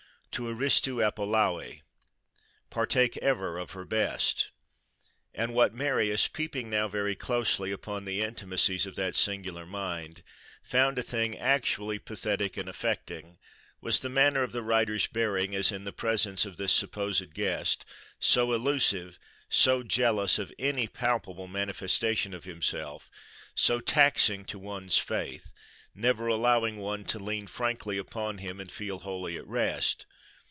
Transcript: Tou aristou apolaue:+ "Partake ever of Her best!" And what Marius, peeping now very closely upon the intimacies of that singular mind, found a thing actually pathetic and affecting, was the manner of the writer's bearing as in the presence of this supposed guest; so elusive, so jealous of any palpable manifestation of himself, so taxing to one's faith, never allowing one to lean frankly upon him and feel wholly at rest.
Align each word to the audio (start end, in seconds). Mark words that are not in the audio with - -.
Tou 0.33 0.47
aristou 0.47 1.01
apolaue:+ 1.03 1.81
"Partake 2.69 3.17
ever 3.17 3.57
of 3.57 3.71
Her 3.71 3.83
best!" 3.83 4.49
And 5.35 5.53
what 5.53 5.73
Marius, 5.73 6.29
peeping 6.29 6.69
now 6.69 6.87
very 6.87 7.15
closely 7.15 7.69
upon 7.73 8.05
the 8.05 8.21
intimacies 8.21 8.85
of 8.85 8.95
that 8.95 9.13
singular 9.13 9.65
mind, 9.65 10.23
found 10.63 10.97
a 10.97 11.03
thing 11.03 11.37
actually 11.37 11.99
pathetic 11.99 12.55
and 12.55 12.69
affecting, 12.69 13.39
was 13.81 13.99
the 13.99 14.07
manner 14.07 14.41
of 14.41 14.53
the 14.53 14.61
writer's 14.61 15.05
bearing 15.05 15.53
as 15.53 15.69
in 15.69 15.83
the 15.83 15.91
presence 15.91 16.45
of 16.45 16.55
this 16.55 16.71
supposed 16.71 17.33
guest; 17.33 17.83
so 18.17 18.53
elusive, 18.53 19.19
so 19.49 19.83
jealous 19.83 20.39
of 20.39 20.53
any 20.57 20.87
palpable 20.87 21.49
manifestation 21.49 22.33
of 22.33 22.45
himself, 22.45 23.11
so 23.53 23.81
taxing 23.81 24.45
to 24.45 24.57
one's 24.57 24.97
faith, 24.97 25.51
never 25.93 26.27
allowing 26.27 26.77
one 26.77 27.03
to 27.03 27.19
lean 27.19 27.47
frankly 27.47 27.97
upon 27.97 28.37
him 28.37 28.61
and 28.61 28.71
feel 28.71 28.99
wholly 28.99 29.35
at 29.37 29.45
rest. 29.45 30.05